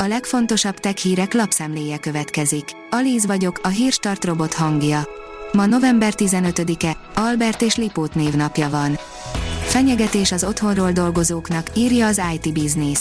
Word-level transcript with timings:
A 0.00 0.06
legfontosabb 0.06 0.78
tech 0.78 0.96
hírek 0.96 1.32
lapszemléje 1.34 1.98
következik. 1.98 2.64
Alíz 2.90 3.26
vagyok, 3.26 3.60
a 3.62 3.68
hírstart 3.68 4.24
robot 4.24 4.54
hangja. 4.54 5.08
Ma 5.52 5.66
november 5.66 6.12
15-e, 6.16 6.96
Albert 7.14 7.62
és 7.62 7.76
Lipót 7.76 8.14
névnapja 8.14 8.70
van. 8.70 8.98
Fenyegetés 9.60 10.32
az 10.32 10.44
otthonról 10.44 10.92
dolgozóknak, 10.92 11.66
írja 11.76 12.06
az 12.06 12.20
IT 12.34 12.52
Business. 12.52 13.00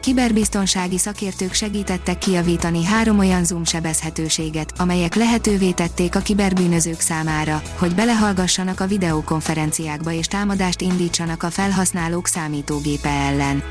Kiberbiztonsági 0.00 0.98
szakértők 0.98 1.52
segítettek 1.52 2.18
kiavítani 2.18 2.84
három 2.84 3.18
olyan 3.18 3.44
Zoom 3.44 3.64
sebezhetőséget, 3.64 4.72
amelyek 4.78 5.14
lehetővé 5.14 5.70
tették 5.70 6.14
a 6.16 6.20
kiberbűnözők 6.20 7.00
számára, 7.00 7.62
hogy 7.78 7.94
belehallgassanak 7.94 8.80
a 8.80 8.86
videokonferenciákba 8.86 10.12
és 10.12 10.26
támadást 10.26 10.80
indítsanak 10.80 11.42
a 11.42 11.50
felhasználók 11.50 12.26
számítógépe 12.26 13.10
ellen. 13.10 13.62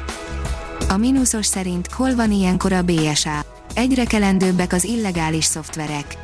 A 0.90 0.98
mínuszos 0.98 1.46
szerint 1.46 1.92
hol 1.92 2.16
van 2.16 2.32
ilyenkor 2.32 2.72
a 2.72 2.82
BSA? 2.82 3.46
Egyre 3.74 4.06
kelendőbbek 4.06 4.74
az 4.74 4.84
illegális 4.84 5.46
szoftverek. 5.46 6.18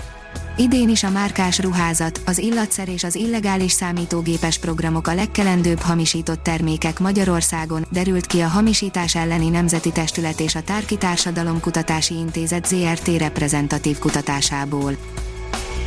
Idén 0.57 0.89
is 0.89 1.03
a 1.03 1.09
márkás 1.09 1.59
ruházat, 1.59 2.21
az 2.25 2.37
illatszer 2.37 2.89
és 2.89 3.03
az 3.03 3.15
illegális 3.15 3.71
számítógépes 3.71 4.57
programok 4.57 5.07
a 5.07 5.13
legkelendőbb 5.13 5.79
hamisított 5.79 6.43
termékek 6.43 6.99
Magyarországon, 6.99 7.85
derült 7.91 8.25
ki 8.25 8.39
a 8.39 8.47
hamisítás 8.47 9.15
elleni 9.15 9.49
nemzeti 9.49 9.91
testület 9.91 10.39
és 10.39 10.55
a 10.55 10.61
Tárki 10.61 10.97
Társadalom 10.97 11.59
Kutatási 11.59 12.13
Intézet 12.13 12.67
ZRT 12.67 13.07
reprezentatív 13.07 13.99
kutatásából. 13.99 14.97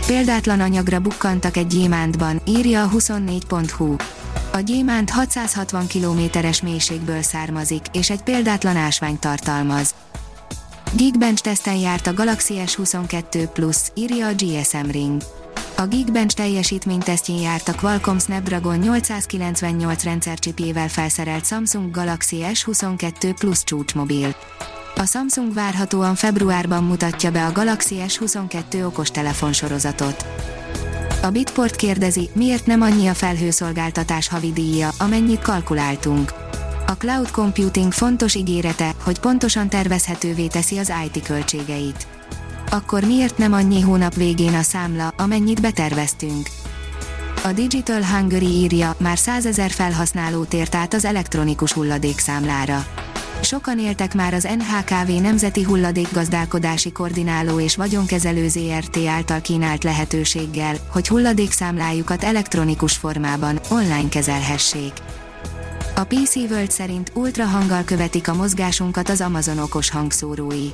Példátlan 0.06 0.60
anyagra 0.60 1.00
bukkantak 1.00 1.56
egy 1.56 1.66
gyémántban, 1.66 2.40
írja 2.46 2.82
a 2.82 2.88
24.hu. 2.88 3.96
A 4.52 4.58
gyémánt 4.58 5.10
660 5.10 5.86
kilométeres 5.86 6.62
mélységből 6.62 7.22
származik, 7.22 7.84
és 7.92 8.10
egy 8.10 8.22
példátlan 8.22 8.76
ásvány 8.76 9.18
tartalmaz. 9.18 9.94
Geekbench 10.96 11.42
teszten 11.42 11.76
járt 11.76 12.06
a 12.06 12.14
Galaxy 12.14 12.54
S22 12.66 13.48
Plus, 13.52 13.76
írja 13.94 14.26
a 14.26 14.32
GSM 14.32 14.90
Ring. 14.90 15.22
A 15.76 15.86
Geekbench 15.86 16.34
teljesítménytesztjén 16.34 17.40
járt 17.40 17.68
a 17.68 17.74
Qualcomm 17.74 18.18
Snapdragon 18.18 18.78
898 18.78 20.02
rendszercsipjével 20.02 20.88
felszerelt 20.88 21.46
Samsung 21.46 21.90
Galaxy 21.90 22.44
S22 22.52 23.34
Plus 23.38 23.64
csúcsmobil. 23.64 24.34
A 24.96 25.04
Samsung 25.06 25.54
várhatóan 25.54 26.14
februárban 26.14 26.84
mutatja 26.84 27.30
be 27.30 27.46
a 27.46 27.52
Galaxy 27.52 27.96
S22 28.06 28.86
okostelefon 28.86 29.52
sorozatot. 29.52 30.26
A 31.22 31.30
Bitport 31.30 31.76
kérdezi, 31.76 32.30
miért 32.32 32.66
nem 32.66 32.80
annyi 32.80 33.06
a 33.06 33.14
felhőszolgáltatás 33.14 34.28
havidíja, 34.28 34.90
amennyit 34.98 35.42
kalkuláltunk. 35.42 36.32
A 36.86 36.92
cloud 36.92 37.30
computing 37.30 37.92
fontos 37.92 38.34
ígérete, 38.34 38.94
hogy 39.02 39.18
pontosan 39.18 39.68
tervezhetővé 39.68 40.46
teszi 40.46 40.78
az 40.78 40.92
IT 41.04 41.22
költségeit. 41.22 42.06
Akkor 42.70 43.04
miért 43.04 43.38
nem 43.38 43.52
annyi 43.52 43.80
hónap 43.80 44.14
végén 44.14 44.54
a 44.54 44.62
számla, 44.62 45.08
amennyit 45.08 45.60
beterveztünk? 45.60 46.48
A 47.44 47.52
Digital 47.52 48.02
Hungary 48.04 48.46
írja, 48.46 48.94
már 48.98 49.18
százezer 49.18 49.70
felhasználó 49.70 50.44
tért 50.44 50.74
át 50.74 50.94
az 50.94 51.04
elektronikus 51.04 51.72
hulladékszámlára. 51.72 52.86
Sokan 53.54 53.78
éltek 53.78 54.14
már 54.14 54.34
az 54.34 54.48
NHKV 54.58 55.10
Nemzeti 55.10 55.62
Hulladékgazdálkodási 55.62 56.92
Koordináló 56.92 57.60
és 57.60 57.76
Vagyonkezelő 57.76 58.48
ZRT 58.48 59.06
által 59.06 59.40
kínált 59.40 59.84
lehetőséggel, 59.84 60.76
hogy 60.88 61.08
hulladékszámlájukat 61.08 62.24
elektronikus 62.24 62.96
formában, 62.96 63.60
online 63.70 64.08
kezelhessék. 64.08 64.92
A 65.94 66.04
PC 66.04 66.34
World 66.34 66.70
szerint 66.70 67.10
ultrahanggal 67.14 67.84
követik 67.84 68.28
a 68.28 68.34
mozgásunkat 68.34 69.08
az 69.08 69.20
Amazon 69.20 69.58
okos 69.58 69.90
hangszórói. 69.90 70.68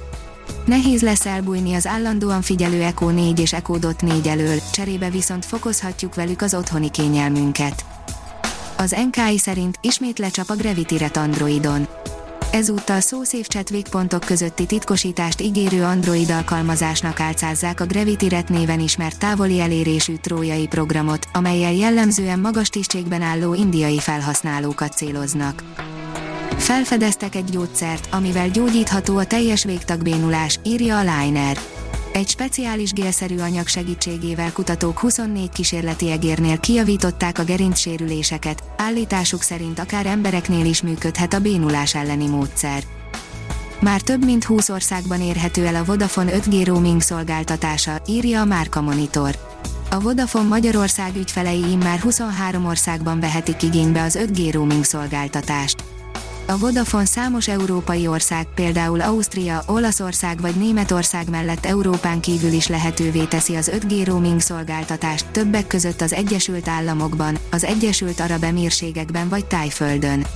Nehéz 0.65 1.03
lesz 1.03 1.27
elbújni 1.27 1.75
az 1.75 1.87
állandóan 1.87 2.43
figyelő 2.43 2.83
Echo 2.83 3.11
4 3.11 3.41
és 3.41 3.53
Echo 3.53 3.79
Dot 3.79 4.03
4 4.03 4.29
elől, 4.29 4.61
cserébe 4.73 5.11
viszont 5.11 5.45
fokozhatjuk 5.45 6.15
velük 6.15 6.43
az 6.43 6.55
otthoni 6.55 6.91
kényelmünket. 6.91 7.85
Az 8.77 8.97
NKI 9.11 9.39
szerint 9.39 9.79
ismét 9.81 10.19
lecsap 10.19 10.51
a 10.51 10.55
Gravity 10.55 10.97
Ret 10.97 11.17
Androidon. 11.17 11.89
Ezúttal 12.53 13.01
szószép 13.01 13.47
chat 13.47 13.69
végpontok 13.69 14.21
közötti 14.21 14.67
titkosítást 14.67 15.41
ígérő 15.41 15.83
Android 15.83 16.31
alkalmazásnak 16.31 17.21
álcázzák 17.21 17.81
a 17.81 17.87
Gravity 17.87 18.29
Ret 18.29 18.49
néven 18.49 18.81
ismert 18.81 19.19
távoli 19.19 19.61
elérésű 19.61 20.15
trójai 20.15 20.67
programot, 20.67 21.27
amelyel 21.33 21.73
jellemzően 21.73 22.39
magas 22.39 22.69
tisztségben 22.69 23.23
álló 23.23 23.55
indiai 23.55 23.99
felhasználókat 23.99 24.93
céloznak. 24.93 25.63
Felfedeztek 26.57 27.35
egy 27.35 27.51
gyógyszert, 27.51 28.09
amivel 28.11 28.49
gyógyítható 28.49 29.17
a 29.17 29.27
teljes 29.27 29.65
végtagbénulás, 29.65 30.59
írja 30.63 30.99
a 30.99 31.01
Liner. 31.01 31.57
Egy 32.13 32.29
speciális 32.29 32.93
gélszerű 32.93 33.39
anyag 33.39 33.67
segítségével 33.67 34.53
kutatók 34.53 34.99
24 34.99 35.51
kísérleti 35.51 36.11
egérnél 36.11 36.59
kijavították 36.59 37.39
a 37.39 37.45
gerincsérüléseket, 37.45 38.63
állításuk 38.77 39.43
szerint 39.43 39.79
akár 39.79 40.07
embereknél 40.07 40.65
is 40.65 40.83
működhet 40.83 41.35
a 41.35 41.41
bénulás 41.41 41.95
elleni 41.95 42.27
módszer. 42.27 42.83
Már 43.81 44.01
több 44.01 44.25
mint 44.25 44.45
20 44.45 44.69
országban 44.69 45.21
érhető 45.21 45.67
el 45.67 45.75
a 45.75 45.85
Vodafone 45.85 46.33
5G 46.39 46.63
roaming 46.65 47.01
szolgáltatása, 47.01 48.03
írja 48.07 48.41
a 48.41 48.45
Márka 48.45 48.81
Monitor. 48.81 49.39
A 49.91 50.01
Vodafone 50.01 50.49
Magyarország 50.49 51.17
ügyfelei 51.17 51.77
már 51.77 51.99
23 51.99 52.67
országban 52.67 53.21
vehetik 53.21 53.63
igénybe 53.63 54.03
az 54.03 54.19
5G 54.21 54.49
roaming 54.53 54.85
szolgáltatást. 54.85 55.85
A 56.47 56.59
Vodafone 56.59 57.05
számos 57.05 57.49
európai 57.49 58.07
ország, 58.07 58.47
például 58.55 59.01
Ausztria, 59.01 59.63
Olaszország 59.67 60.41
vagy 60.41 60.55
Németország 60.55 61.31
mellett 61.31 61.67
Európán 61.67 62.21
kívül 62.21 62.53
is 62.53 62.67
lehetővé 62.67 63.25
teszi 63.25 63.55
az 63.55 63.71
5G 63.75 64.03
roaming 64.05 64.41
szolgáltatást, 64.41 65.27
többek 65.27 65.67
között 65.67 66.01
az 66.01 66.13
Egyesült 66.13 66.69
Államokban, 66.69 67.39
az 67.51 67.65
Egyesült 67.65 68.21
Arab 68.21 68.45
Emírségekben 68.45 69.29
vagy 69.29 69.45
Tájföldön. 69.45 70.27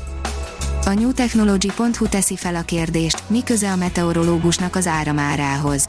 A 0.85 0.93
newtechnology.hu 0.93 2.09
teszi 2.09 2.37
fel 2.37 2.55
a 2.55 2.63
kérdést, 2.63 3.23
mi 3.27 3.43
köze 3.43 3.71
a 3.71 3.77
meteorológusnak 3.77 4.77
az 4.77 4.87
áramárához. 4.87 5.89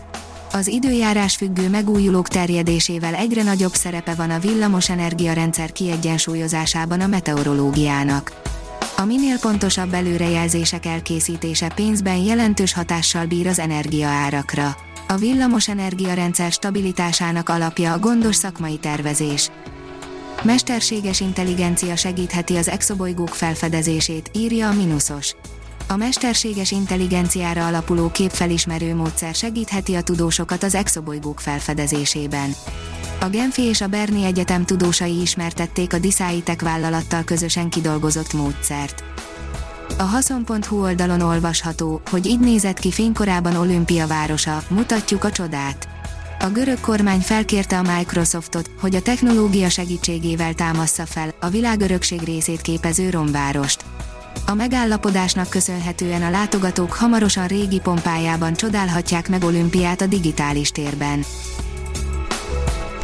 Az 0.51 0.67
időjárás 0.67 1.35
függő 1.35 1.69
megújulók 1.69 2.27
terjedésével 2.27 3.13
egyre 3.13 3.43
nagyobb 3.43 3.73
szerepe 3.73 4.13
van 4.13 4.29
a 4.29 4.39
villamos 4.39 4.89
energiarendszer 4.89 5.71
kiegyensúlyozásában 5.71 7.01
a 7.01 7.07
meteorológiának. 7.07 8.44
A 8.97 9.05
minél 9.05 9.39
pontosabb 9.39 9.93
előrejelzések 9.93 10.85
elkészítése 10.85 11.71
pénzben 11.75 12.17
jelentős 12.17 12.73
hatással 12.73 13.25
bír 13.25 13.47
az 13.47 13.59
energiaárakra. 13.59 14.75
A 15.07 15.15
villamos 15.15 15.67
energiarendszer 15.67 16.51
stabilitásának 16.51 17.49
alapja 17.49 17.93
a 17.93 17.99
gondos 17.99 18.35
szakmai 18.35 18.77
tervezés. 18.77 19.49
Mesterséges 20.43 21.19
intelligencia 21.19 21.95
segítheti 21.95 22.55
az 22.55 22.69
exobolygók 22.69 23.29
felfedezését, 23.29 24.29
írja 24.33 24.69
a 24.69 24.73
Minusos. 24.73 25.35
A 25.87 25.95
mesterséges 25.95 26.71
intelligenciára 26.71 27.67
alapuló 27.67 28.11
képfelismerő 28.11 28.95
módszer 28.95 29.33
segítheti 29.33 29.95
a 29.95 30.01
tudósokat 30.01 30.63
az 30.63 30.75
exobolygók 30.75 31.39
felfedezésében. 31.39 32.55
A 33.25 33.29
Genfi 33.29 33.61
és 33.61 33.81
a 33.81 33.87
Berni 33.87 34.25
Egyetem 34.25 34.65
tudósai 34.65 35.21
ismertették 35.21 35.93
a 35.93 35.99
Disaitek 35.99 36.61
vállalattal 36.61 37.23
közösen 37.23 37.69
kidolgozott 37.69 38.33
módszert. 38.33 39.03
A 39.97 40.03
haszon.hu 40.03 40.81
oldalon 40.81 41.21
olvasható, 41.21 42.01
hogy 42.09 42.25
így 42.25 42.39
nézett 42.39 42.79
ki 42.79 42.91
fénykorában 42.91 43.55
Olimpia 43.55 44.07
városa, 44.07 44.63
mutatjuk 44.69 45.23
a 45.23 45.31
csodát. 45.31 45.87
A 46.39 46.47
görög 46.47 46.79
kormány 46.79 47.19
felkérte 47.19 47.77
a 47.77 47.95
Microsoftot, 47.97 48.69
hogy 48.79 48.95
a 48.95 49.01
technológia 49.01 49.69
segítségével 49.69 50.53
támassza 50.53 51.05
fel 51.05 51.35
a 51.39 51.49
világörökség 51.49 52.21
részét 52.21 52.61
képező 52.61 53.09
romvárost. 53.09 53.85
A 54.45 54.53
megállapodásnak 54.53 55.49
köszönhetően 55.49 56.21
a 56.21 56.29
látogatók 56.29 56.93
hamarosan 56.93 57.47
régi 57.47 57.79
pompájában 57.79 58.53
csodálhatják 58.53 59.29
meg 59.29 59.43
olimpiát 59.43 60.01
a 60.01 60.05
digitális 60.05 60.69
térben. 60.69 61.23